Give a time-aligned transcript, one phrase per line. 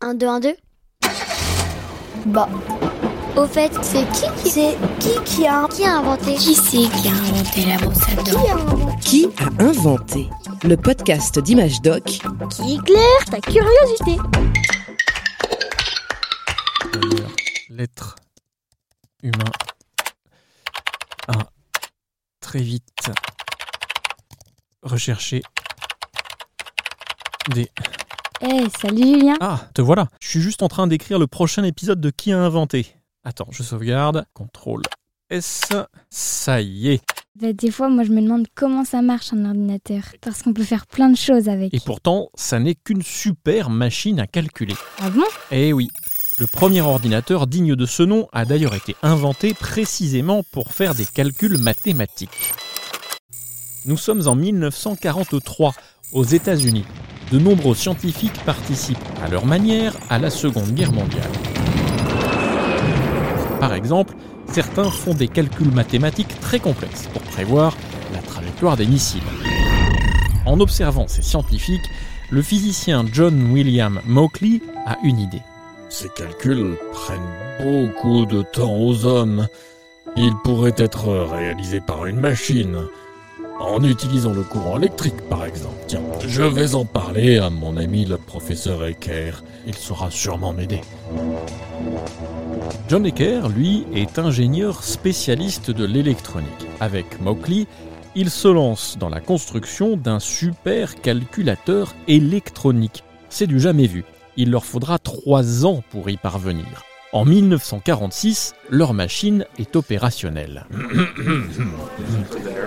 [0.00, 0.56] 1, 2, 1, 2
[2.26, 2.48] Bah,
[3.36, 6.34] Au fait, c'est qui qui c'est qui qui a qui a inventé?
[6.36, 9.00] Qui c'est qui a inventé la brosse à Qui dents a inventé?
[9.00, 10.30] Qui a inventé
[10.62, 12.04] Le podcast d'Image Doc?
[12.04, 14.18] Qui éclaire ta curiosité.
[16.92, 17.30] D'ailleurs,
[17.70, 18.14] l'être
[19.22, 19.50] humain.
[21.28, 21.32] A
[22.40, 23.10] très vite.
[24.82, 25.42] Recherché
[27.48, 27.68] des...
[28.40, 32.00] Eh, salut Julien Ah, te voilà Je suis juste en train d'écrire le prochain épisode
[32.00, 32.86] de Qui a inventé
[33.24, 34.24] Attends, je sauvegarde.
[34.32, 34.82] Contrôle
[35.28, 35.62] S.
[36.08, 37.02] Ça y est.
[37.40, 40.02] Bah, Des fois, moi, je me demande comment ça marche un ordinateur.
[40.22, 41.74] Parce qu'on peut faire plein de choses avec.
[41.74, 44.76] Et pourtant, ça n'est qu'une super machine à calculer.
[45.00, 45.24] Ah bon?
[45.50, 45.88] Eh oui,
[46.38, 51.06] le premier ordinateur digne de ce nom a d'ailleurs été inventé précisément pour faire des
[51.06, 52.54] calculs mathématiques.
[53.84, 55.74] Nous sommes en 1943
[56.12, 56.84] aux États-Unis.
[57.32, 61.30] De nombreux scientifiques participent à leur manière à la Seconde Guerre mondiale.
[63.60, 64.14] Par exemple,
[64.50, 67.76] certains font des calculs mathématiques très complexes pour prévoir
[68.14, 69.20] la trajectoire des missiles.
[70.46, 71.90] En observant ces scientifiques,
[72.30, 75.42] le physicien John William Mauchly a une idée.
[75.90, 77.20] Ces calculs prennent
[77.62, 79.48] beaucoup de temps aux hommes.
[80.16, 82.84] Ils pourraient être réalisés par une machine.
[83.60, 85.74] En utilisant le courant électrique, par exemple.
[85.86, 89.42] Tiens, je vais en parler à mon ami le professeur Ecker.
[89.66, 90.80] Il saura sûrement m'aider.
[92.88, 96.66] John Ecker, lui, est ingénieur spécialiste de l'électronique.
[96.80, 97.66] Avec Mauchly,
[98.14, 103.04] il se lance dans la construction d'un super calculateur électronique.
[103.28, 104.04] C'est du jamais vu.
[104.36, 106.84] Il leur faudra trois ans pour y parvenir.
[107.12, 110.66] En 1946, leur machine est opérationnelle.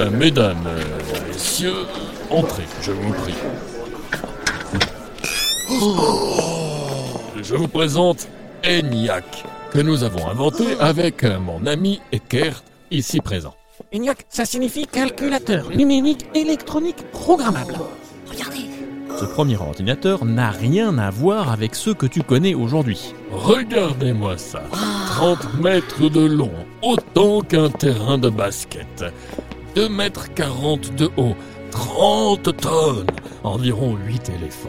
[0.00, 0.82] Euh, mesdames, euh,
[1.28, 1.86] messieurs,
[2.30, 3.34] entrez, je vous prie.
[7.42, 8.26] Je vous présente
[8.64, 13.54] ENIAC, que nous avons inventé avec euh, mon ami Eckert, ici présent.
[13.94, 17.74] ENIAC, ça signifie calculateur numérique électronique programmable.
[18.28, 18.73] Regardez,
[19.18, 23.14] Ce premier ordinateur n'a rien à voir avec ceux que tu connais aujourd'hui.
[23.30, 24.62] Regardez-moi ça.
[24.72, 26.50] 30 mètres de long,
[26.82, 29.04] autant qu'un terrain de basket.
[29.76, 31.36] 2 mètres 40 de haut,
[31.70, 33.06] 30 tonnes,
[33.44, 34.68] environ 8 éléphants.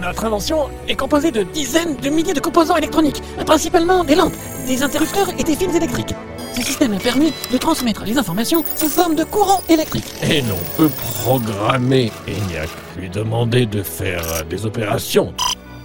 [0.00, 4.34] notre invention est composée de dizaines de milliers de composants électroniques, principalement des lampes,
[4.66, 6.14] des interrupteurs et des fils électriques.
[6.56, 10.06] Ce système a permis de transmettre les informations sous forme de courant électrique.
[10.22, 15.34] Et l'on peut programmer ENIAC, lui demander de faire des opérations.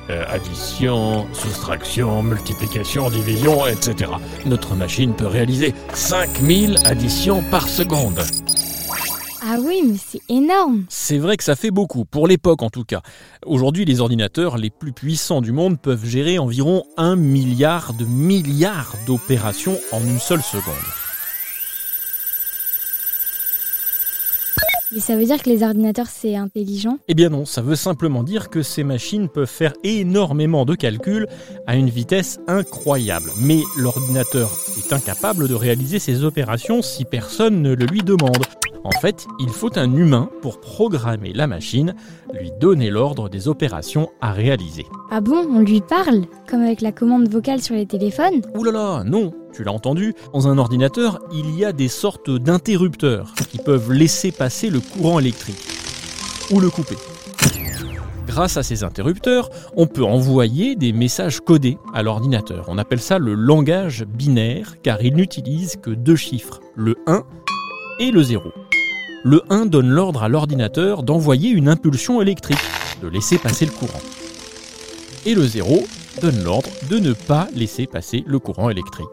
[0.09, 4.11] Euh, addition, soustraction, multiplication, division, etc.
[4.45, 8.21] Notre machine peut réaliser 5000 additions par seconde.
[9.43, 12.83] Ah oui, mais c'est énorme C'est vrai que ça fait beaucoup, pour l'époque en tout
[12.83, 13.01] cas.
[13.43, 18.93] Aujourd'hui, les ordinateurs les plus puissants du monde peuvent gérer environ un milliard de milliards
[19.07, 20.75] d'opérations en une seule seconde.
[24.91, 26.99] Mais ça veut dire que les ordinateurs, c'est intelligent?
[27.07, 31.27] Eh bien non, ça veut simplement dire que ces machines peuvent faire énormément de calculs
[31.65, 33.31] à une vitesse incroyable.
[33.39, 38.45] Mais l'ordinateur est incapable de réaliser ces opérations si personne ne le lui demande.
[38.83, 41.95] En fait, il faut un humain pour programmer la machine,
[42.33, 44.87] lui donner l'ordre des opérations à réaliser.
[45.11, 48.41] Ah bon, on lui parle Comme avec la commande vocale sur les téléphones?
[48.55, 52.31] Ouh là là, non, tu l'as entendu, dans un ordinateur, il y a des sortes
[52.31, 55.61] d'interrupteurs qui peuvent laisser passer le courant électrique
[56.51, 56.97] ou le couper.
[58.25, 62.65] Grâce à ces interrupteurs, on peut envoyer des messages codés à l'ordinateur.
[62.69, 67.23] On appelle ça le langage binaire car il n'utilise que deux chiffres, le 1
[67.99, 68.51] et le 0.
[69.23, 72.57] Le 1 donne l'ordre à l'ordinateur d'envoyer une impulsion électrique,
[73.03, 74.01] de laisser passer le courant.
[75.27, 75.83] Et le 0
[76.21, 79.05] donne l'ordre de ne pas laisser passer le courant électrique.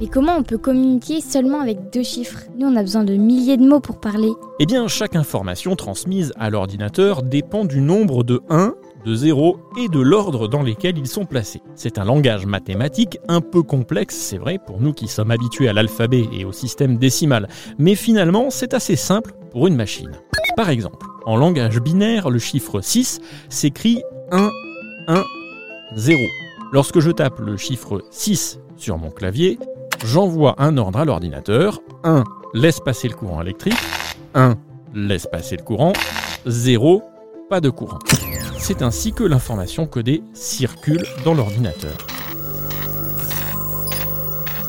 [0.00, 2.40] Mais comment on peut communiquer seulement avec deux chiffres?
[2.58, 4.28] Nous, on a besoin de milliers de mots pour parler.
[4.60, 8.74] Eh bien, chaque information transmise à l'ordinateur dépend du nombre de 1,
[9.04, 11.62] de 0 et de l'ordre dans lesquels ils sont placés.
[11.74, 15.72] C'est un langage mathématique un peu complexe, c'est vrai, pour nous qui sommes habitués à
[15.72, 20.12] l'alphabet et au système décimal, mais finalement, c'est assez simple pour une machine.
[20.56, 24.50] Par exemple, en langage binaire, le chiffre 6 s'écrit 1,
[25.08, 25.24] 1,
[25.96, 26.20] 0.
[26.72, 29.58] Lorsque je tape le chiffre 6 sur mon clavier,
[30.04, 31.80] j'envoie un ordre à l'ordinateur.
[32.04, 32.24] 1.
[32.52, 33.78] Laisse passer le courant électrique.
[34.34, 34.54] 1.
[34.94, 35.92] Laisse passer le courant.
[36.46, 37.02] 0.
[37.48, 37.98] Pas de courant.
[38.66, 41.92] C'est ainsi que l'information codée circule dans l'ordinateur.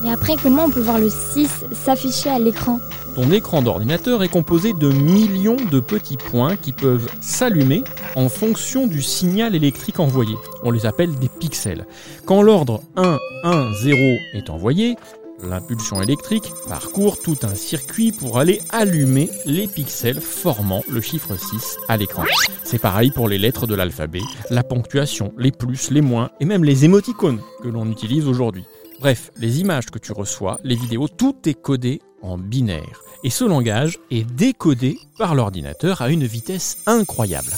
[0.03, 2.81] Mais après, comment on peut voir le 6 s'afficher à l'écran?
[3.15, 7.85] Ton écran d'ordinateur est composé de millions de petits points qui peuvent s'allumer
[8.17, 10.35] en fonction du signal électrique envoyé.
[10.63, 11.87] On les appelle des pixels.
[12.25, 13.97] Quand l'ordre 1, 1, 0
[14.33, 14.97] est envoyé,
[15.41, 21.77] l'impulsion électrique parcourt tout un circuit pour aller allumer les pixels formant le chiffre 6
[21.87, 22.23] à l'écran.
[22.63, 26.63] C'est pareil pour les lettres de l'alphabet, la ponctuation, les plus, les moins et même
[26.63, 28.65] les émoticônes que l'on utilise aujourd'hui.
[28.99, 33.01] Bref, les images que tu reçois, les vidéos, tout est codé en binaire.
[33.23, 37.51] Et ce langage est décodé par l'ordinateur à une vitesse incroyable.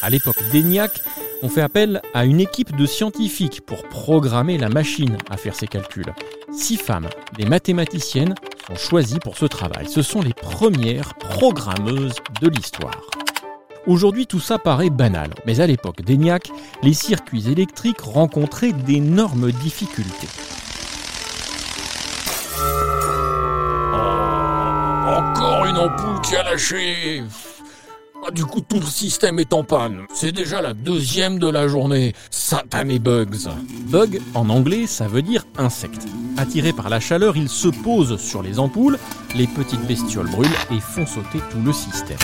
[0.00, 1.02] À l'époque d'ENIAC,
[1.42, 5.66] on fait appel à une équipe de scientifiques pour programmer la machine à faire ses
[5.66, 6.12] calculs.
[6.52, 8.34] Six femmes, des mathématiciennes,
[8.66, 9.88] sont choisies pour ce travail.
[9.88, 13.00] Ce sont les premières programmeuses de l'histoire.
[13.86, 16.50] Aujourd'hui, tout ça paraît banal, mais à l'époque d'ENIAC,
[16.82, 20.28] les circuits électriques rencontraient d'énormes difficultés.
[25.06, 27.22] Encore une ampoule qui a lâché.
[28.28, 30.04] Ah, du coup, tout le système est en panne.
[30.12, 32.12] C'est déjà la deuxième de la journée.
[32.30, 33.48] Satané bugs.
[33.86, 36.06] Bug, en anglais, ça veut dire insecte.
[36.36, 38.98] Attirés par la chaleur, ils se posent sur les ampoules,
[39.34, 42.18] les petites bestioles brûlent et font sauter tout le système.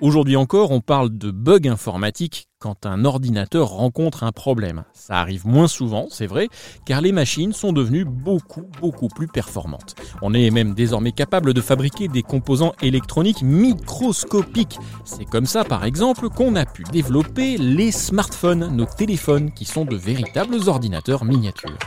[0.00, 4.84] Aujourd'hui encore, on parle de bug informatique quand un ordinateur rencontre un problème.
[4.92, 6.48] Ça arrive moins souvent, c'est vrai,
[6.84, 9.94] car les machines sont devenues beaucoup, beaucoup plus performantes.
[10.20, 14.78] On est même désormais capable de fabriquer des composants électroniques microscopiques.
[15.04, 19.84] C'est comme ça, par exemple, qu'on a pu développer les smartphones, nos téléphones, qui sont
[19.84, 21.78] de véritables ordinateurs miniatures.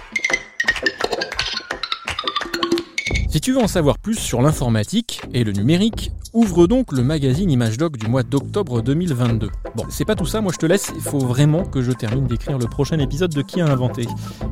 [3.38, 7.52] Si tu veux en savoir plus sur l'informatique et le numérique, ouvre donc le magazine
[7.52, 9.52] ImageDoc du mois d'octobre 2022.
[9.76, 12.26] Bon, c'est pas tout ça, moi je te laisse, il faut vraiment que je termine
[12.26, 14.08] d'écrire le prochain épisode de Qui a inventé.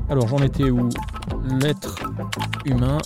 [0.08, 0.88] Alors j'en étais où?
[1.64, 1.96] L'être
[2.64, 3.00] humain.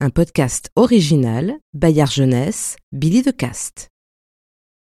[0.00, 3.91] Un podcast original, Bayard Jeunesse, Billy de Cast.